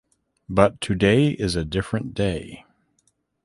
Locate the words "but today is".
0.49-1.55